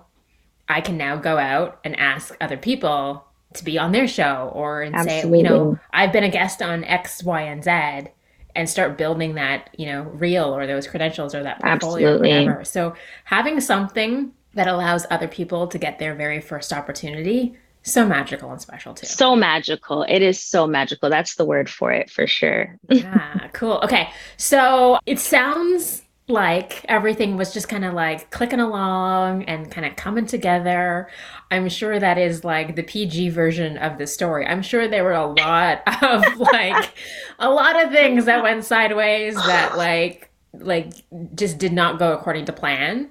[0.69, 4.81] I can now go out and ask other people to be on their show or
[4.81, 5.31] and Absolutely.
[5.31, 8.11] say, you know, I've been a guest on X, Y, and Z
[8.55, 12.31] and start building that, you know, reel or those credentials or that portfolio Absolutely.
[12.31, 12.65] or whatever.
[12.65, 18.51] So having something that allows other people to get their very first opportunity so magical
[18.51, 19.05] and special too.
[19.05, 20.03] So magical.
[20.03, 21.09] It is so magical.
[21.09, 22.77] That's the word for it for sure.
[22.89, 23.79] yeah, cool.
[23.83, 24.09] Okay.
[24.35, 29.95] So it sounds like everything was just kind of like clicking along and kind of
[29.95, 31.09] coming together.
[31.51, 34.45] I'm sure that is like the PG version of the story.
[34.45, 36.93] I'm sure there were a lot of like
[37.39, 40.91] a lot of things that went sideways that like like
[41.35, 43.09] just did not go according to plan.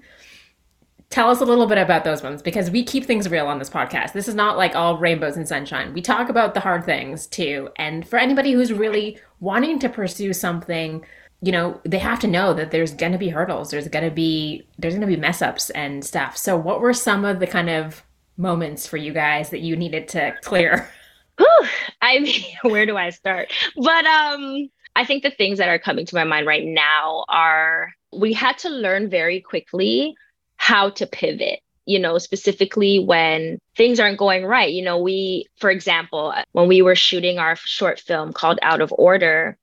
[1.09, 3.70] Tell us a little bit about those ones because we keep things real on this
[3.70, 4.12] podcast.
[4.12, 5.94] This is not like all rainbows and sunshine.
[5.94, 7.70] We talk about the hard things too.
[7.76, 11.05] And for anybody who's really wanting to pursue something
[11.46, 14.11] you know they have to know that there's going to be hurdles there's going to
[14.11, 16.37] be there's going to be mess ups and stuff.
[16.37, 18.02] So what were some of the kind of
[18.37, 20.90] moments for you guys that you needed to clear?
[21.38, 21.68] Whew,
[22.02, 23.52] i mean where do i start?
[23.76, 27.92] But um i think the things that are coming to my mind right now are
[28.12, 30.16] we had to learn very quickly
[30.56, 34.72] how to pivot you know, specifically when things aren't going right.
[34.72, 38.92] You know, we, for example, when we were shooting our short film called Out of
[38.98, 39.56] Order,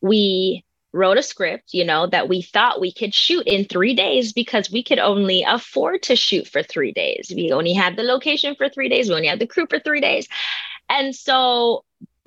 [0.00, 0.64] we
[0.94, 4.70] wrote a script, you know, that we thought we could shoot in three days because
[4.70, 7.32] we could only afford to shoot for three days.
[7.34, 10.00] We only had the location for three days, we only had the crew for three
[10.00, 10.28] days.
[10.88, 11.84] And so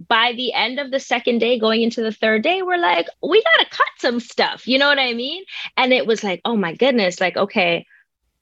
[0.10, 3.42] by the end of the second day, going into the third day, we're like, we
[3.42, 4.68] got to cut some stuff.
[4.68, 5.44] You know what I mean?
[5.78, 7.86] And it was like, oh my goodness, like, okay,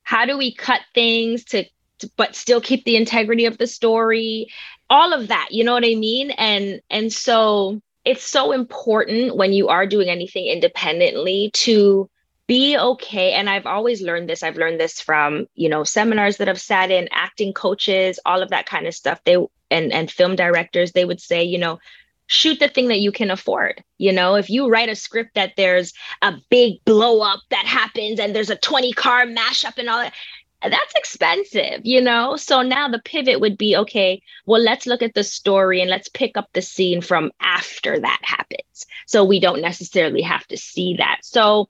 [0.01, 1.65] how do we cut things to,
[1.99, 4.47] to but still keep the integrity of the story?
[4.89, 6.31] All of that, you know what I mean?
[6.31, 12.09] And and so it's so important when you are doing anything independently to
[12.47, 13.33] be okay.
[13.33, 14.43] And i've always learned this.
[14.43, 18.49] I've learned this from you know seminars that i've sat in acting coaches all of
[18.49, 19.19] that kind of stuff.
[19.25, 19.35] They
[19.71, 21.79] and and film directors they would say you know
[22.27, 23.83] shoot the thing that you can afford.
[23.97, 28.19] You know if you write a script that there's a big blow up that happens
[28.19, 30.13] and there's a 20 car mashup and all that
[30.69, 32.35] that's expensive, you know?
[32.35, 36.09] So now the pivot would be okay, well, let's look at the story and let's
[36.09, 38.85] pick up the scene from after that happens.
[39.05, 41.19] So we don't necessarily have to see that.
[41.23, 41.67] So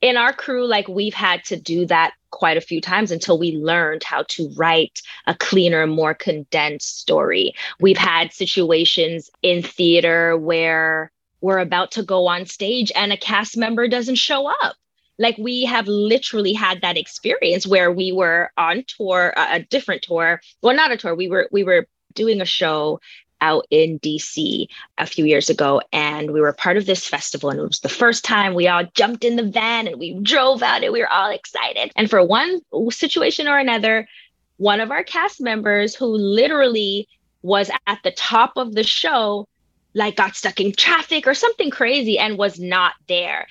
[0.00, 3.56] in our crew, like we've had to do that quite a few times until we
[3.56, 7.54] learned how to write a cleaner, more condensed story.
[7.80, 13.56] We've had situations in theater where we're about to go on stage and a cast
[13.56, 14.76] member doesn't show up.
[15.18, 20.40] Like we have literally had that experience where we were on tour, a different tour.
[20.62, 21.14] Well, not a tour.
[21.14, 23.00] We were we were doing a show
[23.40, 24.66] out in DC
[24.98, 27.50] a few years ago, and we were part of this festival.
[27.50, 30.62] And it was the first time we all jumped in the van and we drove
[30.62, 31.92] out, and we were all excited.
[31.96, 34.08] And for one situation or another,
[34.56, 37.08] one of our cast members who literally
[37.42, 39.46] was at the top of the show,
[39.94, 43.46] like got stuck in traffic or something crazy and was not there.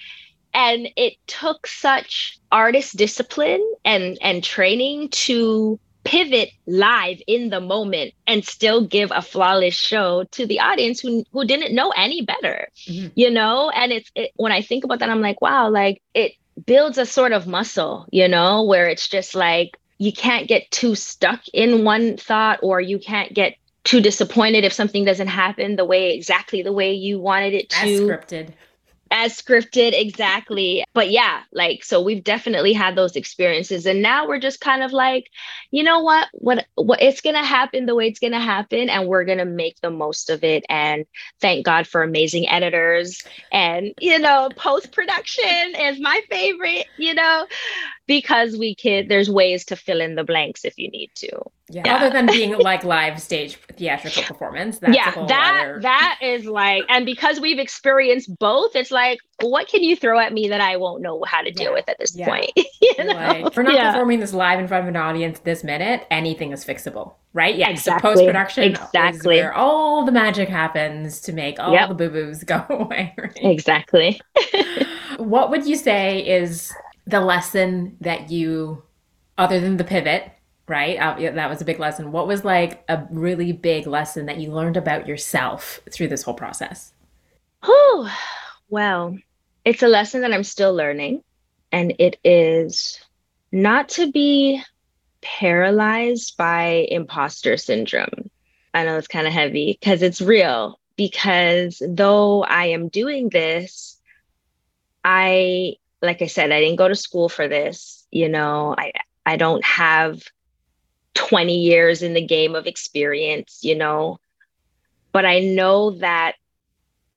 [0.55, 8.13] And it took such artist discipline and and training to pivot live in the moment
[8.27, 12.69] and still give a flawless show to the audience who who didn't know any better
[12.87, 13.07] mm-hmm.
[13.15, 13.69] you know?
[13.71, 16.33] And it's it, when i think about that i'm like wow like it
[16.65, 20.93] builds a sort of muscle you know where it's just like you can't get too
[20.93, 25.85] stuck in one thought or you can't get too disappointed if something doesn't happen the
[25.85, 27.77] way exactly the way you wanted it to.
[27.77, 28.53] as scripted
[29.11, 30.83] as scripted exactly.
[30.93, 33.85] But yeah like so we've definitely had those experiences.
[33.85, 35.29] And now we're just kind of like
[35.71, 36.27] you know what?
[36.33, 39.37] What what it's going to happen the way it's going to happen and we're going
[39.39, 40.65] to make the most of it.
[40.69, 41.05] And
[41.39, 43.23] thank god for amazing editors.
[43.51, 47.47] And you know post production is my favorite you know
[48.07, 51.29] because we can there's ways to fill in the blanks if you need to
[51.69, 51.81] yeah.
[51.85, 51.95] yeah.
[51.95, 54.79] Other than being like live stage theatrical performance.
[54.87, 55.79] yeah, that other...
[55.81, 60.31] that is like, and because we've experienced both, it's like, what can you throw at
[60.31, 61.73] me that I won't know how to deal yeah.
[61.73, 62.27] with at this yeah.
[62.27, 62.51] point?
[62.81, 63.13] you know?
[63.13, 66.05] Like, we're not performing this live in front of an audience this minute.
[66.11, 67.55] Anything is fixable, right?
[67.55, 67.69] Yeah.
[67.69, 68.09] Exactly.
[68.09, 71.89] So post production, exactly, where all the magic happens to make all yep.
[71.89, 73.15] the boo boos go away.
[73.17, 73.37] Right?
[73.37, 74.21] Exactly.
[75.17, 76.71] what would you say is
[77.05, 78.83] the lesson that you,
[79.37, 80.31] other than the pivot?
[80.67, 80.97] right?
[80.97, 82.11] Uh, that was a big lesson.
[82.11, 86.33] What was like a really big lesson that you learned about yourself through this whole
[86.33, 86.93] process?
[87.63, 88.11] Oh,
[88.69, 89.17] well,
[89.63, 91.23] it's a lesson that I'm still learning,
[91.71, 92.99] and it is
[93.51, 94.61] not to be
[95.21, 98.29] paralyzed by imposter syndrome.
[98.73, 100.79] I know it's kind of heavy because it's real.
[100.97, 103.99] Because though I am doing this,
[105.03, 108.05] I, like I said, I didn't go to school for this.
[108.11, 108.91] You know, I,
[109.25, 110.21] I don't have
[111.15, 114.19] 20 years in the game of experience, you know,
[115.11, 116.35] but I know that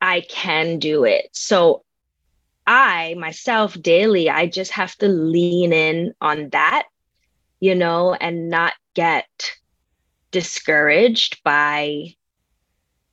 [0.00, 1.28] I can do it.
[1.32, 1.84] So
[2.66, 6.84] I myself daily, I just have to lean in on that,
[7.60, 9.26] you know, and not get
[10.30, 12.14] discouraged by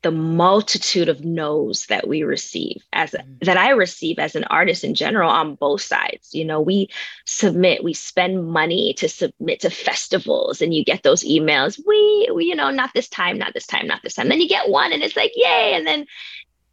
[0.05, 3.37] the multitude of no's that we receive as mm-hmm.
[3.41, 6.31] that I receive as an artist in general on both sides.
[6.31, 6.89] You know, we
[7.25, 11.81] submit, we spend money to submit to festivals, and you get those emails.
[11.87, 14.29] We, we, you know, not this time, not this time, not this time.
[14.29, 15.73] Then you get one, and it's like, yay!
[15.73, 16.05] And then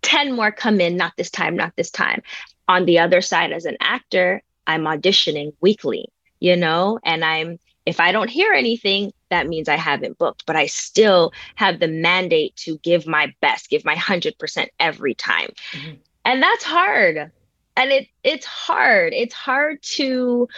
[0.02, 2.20] ten more come in, not this time, not this time.
[2.68, 6.12] On the other side, as an actor, I'm auditioning weekly.
[6.38, 10.56] You know, and I'm if I don't hear anything, that means I haven't booked, but
[10.56, 15.50] I still have the mandate to give my best, give my 100% every time.
[15.72, 15.94] Mm-hmm.
[16.24, 17.32] And that's hard.
[17.76, 19.12] And it it's hard.
[19.14, 20.48] It's hard to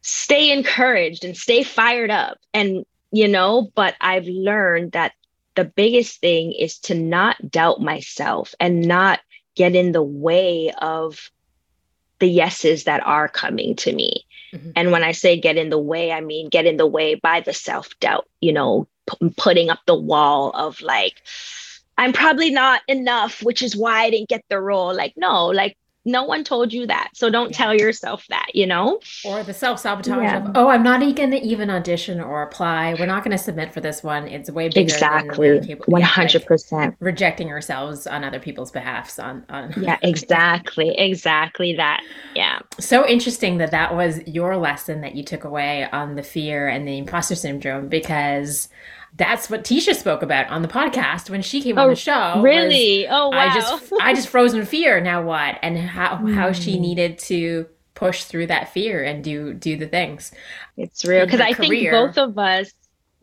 [0.00, 5.12] stay encouraged and stay fired up and you know, but I've learned that
[5.54, 9.20] the biggest thing is to not doubt myself and not
[9.54, 11.30] get in the way of
[12.18, 14.70] the yeses that are coming to me Mm-hmm.
[14.76, 17.40] And when I say get in the way, I mean get in the way by
[17.40, 21.22] the self doubt, you know, p- putting up the wall of like,
[21.98, 24.94] I'm probably not enough, which is why I didn't get the role.
[24.94, 27.10] Like, no, like no one told you that.
[27.14, 27.56] So don't yeah.
[27.56, 29.00] tell yourself that, you know?
[29.24, 30.44] Or the self sabotage yeah.
[30.44, 32.94] of, oh, I'm not even going to even audition or apply.
[32.94, 34.26] We're not going to submit for this one.
[34.26, 34.80] It's way bigger.
[34.80, 35.60] Exactly.
[35.60, 36.72] People, 100%.
[36.72, 39.18] like rejecting ourselves on other people's behalfs.
[39.18, 40.90] On, on Yeah, exactly.
[40.98, 42.02] exactly that.
[42.34, 42.60] Yeah.
[42.78, 46.86] So interesting that that was your lesson that you took away on the fear and
[46.86, 48.68] the imposter syndrome because
[49.16, 52.40] that's what Tisha spoke about on the podcast when she came oh, on the show.
[52.42, 53.06] Really?
[53.08, 53.38] Oh wow.
[53.38, 55.00] I just I just froze in fear.
[55.00, 55.58] Now what?
[55.62, 56.34] And how mm.
[56.34, 56.82] how she hmm.
[56.82, 60.32] needed to push through that fear and do do the things.
[60.76, 61.92] It's real because I career.
[61.92, 62.72] think both of us,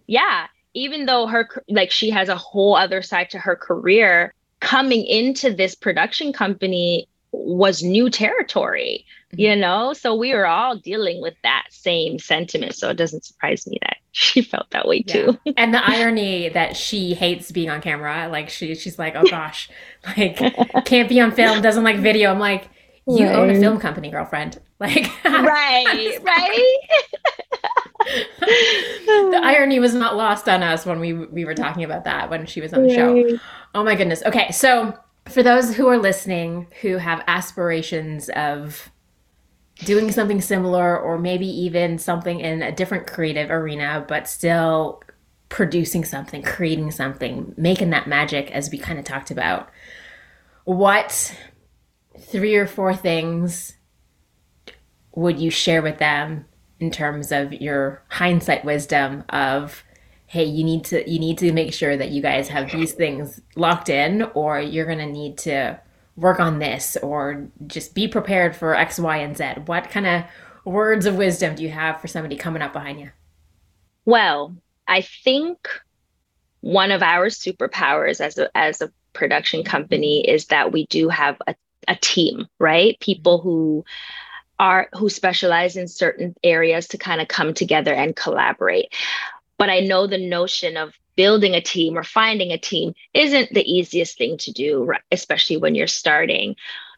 [0.07, 0.47] yeah.
[0.75, 5.51] Even though her like she has a whole other side to her career, coming into
[5.51, 9.39] this production company was new territory mm-hmm.
[9.39, 13.67] you know so we were all dealing with that same sentiment so it doesn't surprise
[13.67, 17.81] me that she felt that way too and the irony that she hates being on
[17.81, 19.69] camera like she she's like oh gosh
[20.17, 20.37] like
[20.85, 22.69] can't be on film doesn't like video i'm like
[23.09, 23.35] You right.
[23.35, 24.59] own a film company, girlfriend.
[24.79, 26.79] Like Right, right.
[29.05, 32.45] the irony was not lost on us when we we were talking about that when
[32.45, 32.95] she was on the right.
[32.95, 33.39] show.
[33.73, 34.21] Oh my goodness.
[34.25, 34.93] Okay, so
[35.29, 38.91] for those who are listening who have aspirations of
[39.85, 45.01] doing something similar or maybe even something in a different creative arena but still
[45.49, 49.69] producing something, creating something, making that magic as we kind of talked about.
[50.63, 51.35] What
[52.19, 53.75] three or four things
[55.15, 56.45] would you share with them
[56.79, 59.83] in terms of your hindsight wisdom of
[60.29, 63.41] hey you need to you need to make sure that you guys have these things
[63.55, 65.79] locked in or you're going to need to
[66.15, 70.23] work on this or just be prepared for x y and z what kind of
[70.65, 73.09] words of wisdom do you have for somebody coming up behind you
[74.05, 74.55] well
[74.87, 75.67] i think
[76.61, 81.37] one of our superpowers as a as a production company is that we do have
[81.47, 81.55] a
[81.89, 82.97] a team, right?
[82.99, 83.49] People mm-hmm.
[83.49, 83.85] who
[84.59, 88.93] are who specialize in certain areas to kind of come together and collaborate.
[89.59, 93.71] But I know the notion of building a team or finding a team isn't the
[93.71, 96.55] easiest thing to do, especially when you're starting.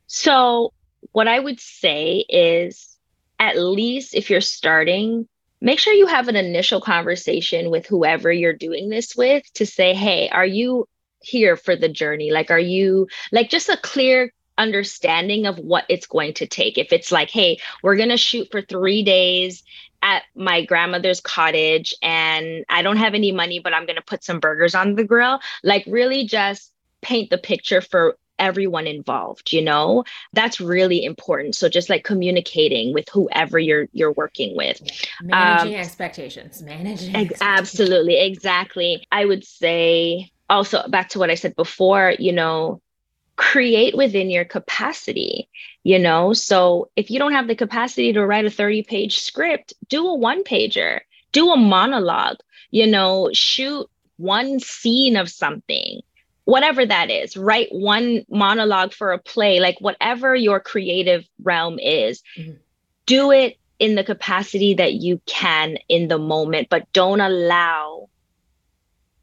[0.08, 0.72] So,
[1.12, 2.98] what I would say is
[3.40, 5.28] at least if you're starting,
[5.60, 9.96] make sure you have an initial conversation with whoever you're doing this with to say,
[9.96, 10.88] hey, are you
[11.22, 12.32] here for the journey?
[12.32, 14.32] Like, are you like just a clear
[14.62, 16.78] understanding of what it's going to take.
[16.78, 19.64] If it's like, hey, we're going to shoot for three days
[20.02, 24.24] at my grandmother's cottage and I don't have any money, but I'm going to put
[24.24, 26.72] some burgers on the grill, like really just
[27.02, 30.04] paint the picture for everyone involved you know?
[30.34, 31.56] That's really important.
[31.56, 34.82] So just like communicating with whoever you're you're working with.
[35.22, 39.06] Managing um, expectations managing ex- absolutely exactly.
[39.12, 42.82] I would say also back to what i said before you know
[43.36, 45.48] create within your capacity
[45.84, 46.32] you know?
[46.32, 50.16] So if you don't have the capacity to write a 30 page script do a
[50.16, 51.02] one pager
[51.32, 52.38] do a monologue
[52.72, 53.30] you know?
[53.34, 56.02] Shoot one scene of something
[56.46, 57.38] whatever that is.
[57.38, 62.22] Write one monologue for a play like whatever your creative realm is.
[62.38, 62.54] Mm-hmm.
[63.06, 68.08] do it in the capacity that you can in the moment but don't allow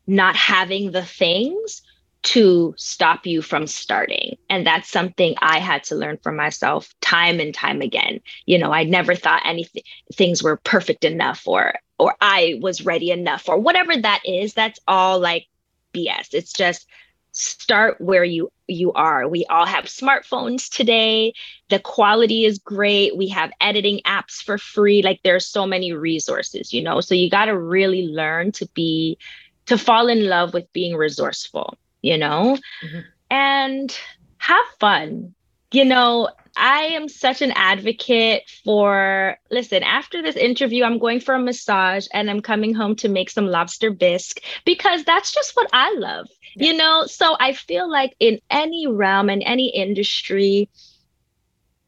[0.08, 1.82] not having the things
[2.22, 4.36] to stop you from starting.
[4.50, 8.20] And that's something I had to learn for myself time and time again.
[8.46, 9.82] You know, I never thought anything
[10.14, 14.54] things were perfect enough or or I was ready enough or whatever that is.
[14.54, 15.46] That's all like
[15.94, 16.28] BS.
[16.32, 16.86] It's just
[17.32, 19.28] start where you you are.
[19.28, 21.32] We all have smartphones today.
[21.68, 23.16] The quality is great.
[23.16, 25.02] We have editing apps for free.
[25.02, 27.00] Like there's so many resources, you know.
[27.00, 29.18] So you got to really learn to be
[29.66, 33.00] to fall in love with being resourceful you know, mm-hmm.
[33.30, 33.98] and
[34.38, 35.34] have fun.
[35.70, 41.34] You know, I am such an advocate for listen, after this interview, I'm going for
[41.34, 45.68] a massage and I'm coming home to make some lobster bisque because that's just what
[45.72, 46.26] I love,
[46.56, 46.66] yeah.
[46.66, 47.04] you know?
[47.06, 50.68] So I feel like in any realm, in any industry,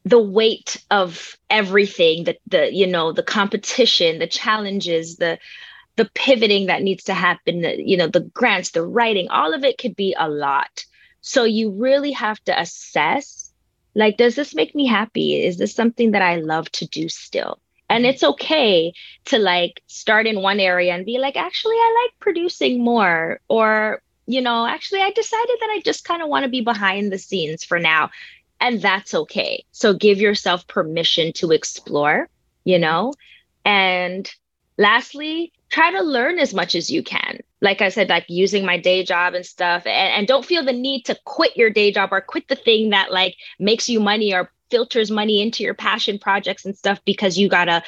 [0.05, 5.37] the weight of everything that the you know the competition the challenges the
[6.01, 9.77] the pivoting that needs to happen, you know, the grants, the writing, all of it
[9.77, 10.83] could be a lot.
[11.21, 13.53] So you really have to assess
[13.93, 15.43] like, does this make me happy?
[15.43, 17.59] Is this something that I love to do still?
[17.87, 18.93] And it's okay
[19.25, 23.39] to like start in one area and be like, actually, I like producing more.
[23.47, 27.11] Or, you know, actually, I decided that I just kind of want to be behind
[27.11, 28.09] the scenes for now.
[28.59, 29.65] And that's okay.
[29.71, 32.27] So give yourself permission to explore,
[32.63, 33.13] you know?
[33.63, 34.27] And
[34.79, 37.39] lastly, try to learn as much as you can.
[37.61, 40.73] Like I said, like using my day job and stuff, and, and don't feel the
[40.73, 44.33] need to quit your day job or quit the thing that like makes you money
[44.33, 47.83] or filters money into your passion projects and stuff because you gotta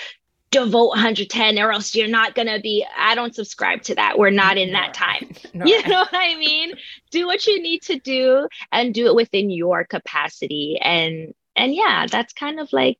[0.52, 4.20] devote 110 or else you're not gonna be i don't subscribe to that.
[4.20, 5.32] We're not in that time.
[5.54, 5.66] No.
[5.66, 6.74] you know what i mean?
[7.12, 10.78] Do what you need to do and do it within your capacity.
[10.82, 12.98] And and yeah that's kind of like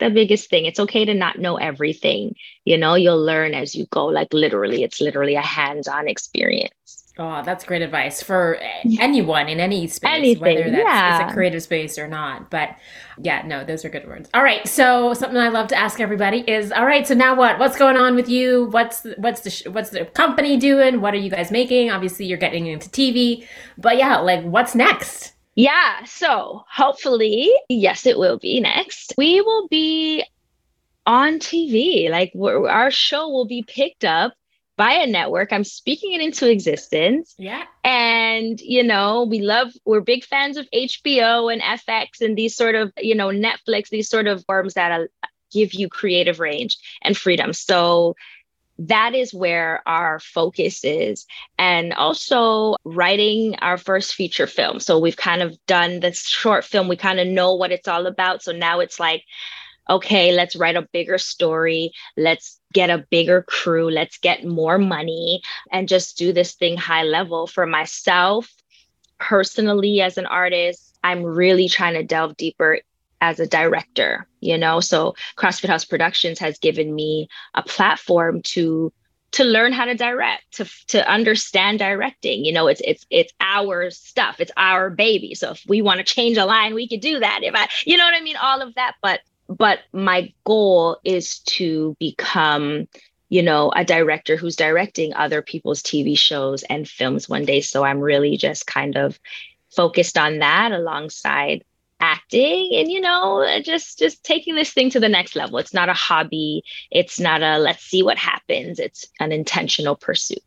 [0.00, 0.64] the biggest thing.
[0.64, 2.34] It's okay to not know everything.
[2.64, 4.06] You know, you'll learn as you go.
[4.06, 6.74] Like literally, it's literally a hands-on experience.
[7.18, 8.56] Oh, that's great advice for
[8.98, 11.22] anyone in any space, Anything, whether that's yeah.
[11.22, 12.48] it's a creative space or not.
[12.50, 12.76] But
[13.18, 14.30] yeah, no, those are good words.
[14.32, 17.58] All right, so something I love to ask everybody is, all right, so now what?
[17.58, 18.66] What's going on with you?
[18.70, 21.02] What's what's the what's the company doing?
[21.02, 21.90] What are you guys making?
[21.90, 23.46] Obviously, you're getting into TV,
[23.76, 25.34] but yeah, like what's next?
[25.60, 26.04] Yeah.
[26.06, 29.12] So hopefully, yes, it will be next.
[29.18, 30.24] We will be
[31.04, 32.08] on TV.
[32.08, 34.32] Like our show will be picked up
[34.78, 35.52] by a network.
[35.52, 37.34] I'm speaking it into existence.
[37.36, 37.64] Yeah.
[37.84, 42.74] And, you know, we love, we're big fans of HBO and FX and these sort
[42.74, 45.04] of, you know, Netflix, these sort of forms that uh,
[45.52, 47.52] give you creative range and freedom.
[47.52, 48.16] So
[48.80, 51.26] that is where our focus is.
[51.58, 54.80] And also writing our first feature film.
[54.80, 58.06] So we've kind of done this short film, we kind of know what it's all
[58.06, 58.42] about.
[58.42, 59.24] So now it's like,
[59.88, 61.92] okay, let's write a bigger story.
[62.16, 63.90] Let's get a bigger crew.
[63.90, 68.50] Let's get more money and just do this thing high level for myself.
[69.18, 72.80] Personally, as an artist, I'm really trying to delve deeper
[73.20, 74.80] as a director, you know.
[74.80, 78.92] So Crossfield House Productions has given me a platform to
[79.32, 82.44] to learn how to direct, to to understand directing.
[82.44, 85.34] You know, it's it's it's our stuff, it's our baby.
[85.34, 87.40] So if we want to change a line, we could do that.
[87.42, 88.96] If I, you know what I mean, all of that.
[89.02, 92.86] But but my goal is to become
[93.28, 97.84] you know a director who's directing other people's tv shows and films one day so
[97.84, 99.18] i'm really just kind of
[99.70, 101.64] focused on that alongside
[102.00, 105.74] acting and you know uh, just just taking this thing to the next level it's
[105.74, 110.42] not a hobby it's not a let's see what happens it's an intentional pursuit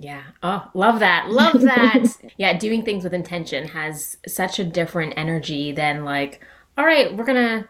[0.00, 0.22] yeah.
[0.42, 1.28] Oh, love that.
[1.30, 2.04] Love that.
[2.36, 6.40] yeah, doing things with intention has such a different energy than like,
[6.76, 7.68] all right, we're going to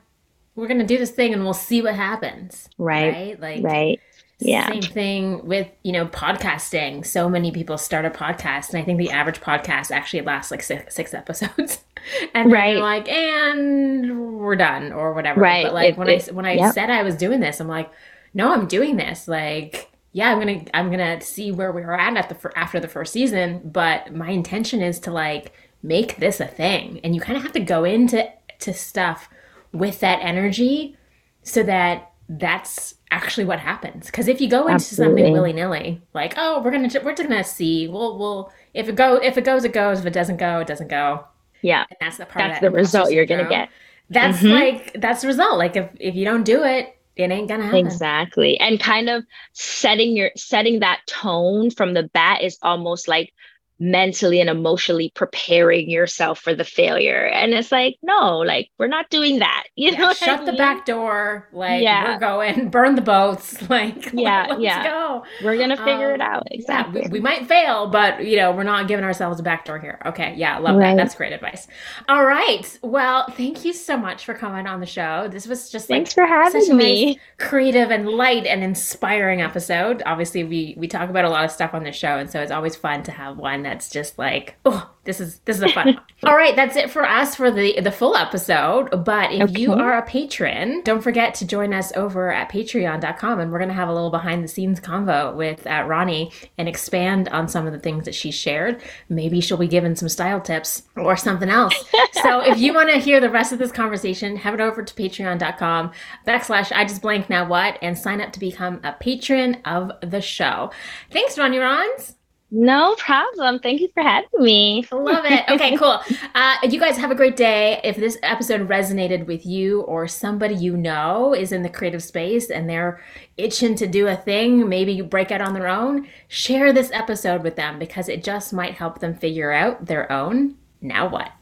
[0.55, 2.69] we're going to do this thing and we'll see what happens.
[2.79, 3.13] Right.
[3.13, 3.41] Right.
[3.41, 4.01] Like Right.
[4.41, 4.69] Yeah.
[4.69, 7.05] Same thing with, you know, podcasting.
[7.05, 10.63] So many people start a podcast, and I think the average podcast actually lasts like
[10.63, 11.85] six, six episodes.
[12.35, 12.79] and right.
[12.79, 15.41] like, and we're done or whatever.
[15.41, 15.65] Right.
[15.65, 16.75] But like it, when it, I when I yep.
[16.75, 17.91] said I was doing this, I'm like,
[18.35, 19.29] no, I'm doing this.
[19.29, 22.89] Like, yeah, I'm gonna I'm gonna see where we are at at the after the
[22.89, 23.61] first season.
[23.65, 27.53] But my intention is to like make this a thing, and you kind of have
[27.53, 28.31] to go into
[28.61, 29.29] to stuff
[29.73, 30.97] with that energy
[31.43, 34.07] so that that's actually what happens.
[34.07, 35.23] Because if you go into Absolutely.
[35.23, 38.97] something willy nilly, like oh we're gonna we're just gonna see, we'll we'll if it
[38.97, 41.25] go if it goes it goes if it doesn't go it doesn't go.
[41.63, 42.39] Yeah, and that's the part.
[42.39, 43.69] That's that the result you're gonna get.
[44.11, 44.49] That's mm-hmm.
[44.49, 45.59] like that's the result.
[45.59, 47.87] Like if if you don't do it, it ain't gonna happen.
[47.87, 53.33] Exactly, and kind of setting your setting that tone from the bat is almost like
[53.81, 57.27] mentally and emotionally preparing yourself for the failure.
[57.27, 59.65] And it's like, no, like we're not doing that.
[59.79, 60.47] You yeah, know, shut I mean?
[60.47, 61.49] the back door.
[61.53, 62.15] Like yeah.
[62.15, 63.57] we're going, burn the boats.
[63.69, 64.83] Like yeah, let's yeah.
[64.83, 65.25] go.
[65.45, 66.49] We're gonna figure um, it out.
[66.51, 67.03] Exactly.
[67.03, 69.79] Yeah, we, we, might fail, but you know, we're not giving ourselves a back door
[69.79, 70.01] here.
[70.07, 70.97] Okay, yeah, love right.
[70.97, 71.03] that.
[71.03, 71.69] That's great advice.
[72.09, 72.79] All right.
[72.83, 75.29] Well, thank you so much for coming on the show.
[75.31, 77.07] This was just like, thanks for having me.
[77.07, 80.03] Nice, creative and light and inspiring episode.
[80.07, 82.53] Obviously, we we talk about a lot of stuff on the show, and so it's
[82.53, 86.01] always fun to have one that's just like, oh, this is this is a fun.
[86.25, 89.05] All right, that's it for us for the the full episode.
[89.05, 89.61] But if okay.
[89.61, 93.75] you are a patron, don't forget to join us over at Patreon.com, and we're gonna
[93.75, 97.75] have a little behind the scenes convo with uh, Ronnie and expand on some of
[97.75, 98.81] the things that she shared.
[99.11, 101.75] Maybe she'll be given some style tips or something else.
[102.23, 105.93] so if you want to hear the rest of this conversation, head over to Patreon.com
[106.27, 110.23] backslash I just blank now what and sign up to become a patron of the
[110.23, 110.71] show.
[111.11, 112.18] Thanks, Ronnie Rons.
[112.51, 113.59] No problem.
[113.59, 114.87] Thank you for having me.
[114.91, 115.45] Love it.
[115.59, 116.01] Okay, cool.
[116.35, 117.81] Uh, you guys have a great day.
[117.83, 122.51] If this episode resonated with you or somebody you know is in the creative space
[122.51, 123.01] and they're
[123.37, 127.43] itching to do a thing, maybe you break out on their own, share this episode
[127.43, 131.33] with them because it just might help them figure out their own now what.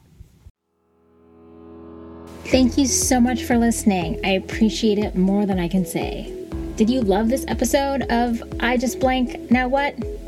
[2.46, 4.20] Thank you so much for listening.
[4.24, 6.32] I appreciate it more than I can say.
[6.76, 9.94] Did you love this episode of I Just Blank Now What?